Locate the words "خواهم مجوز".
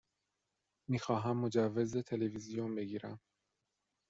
0.99-1.97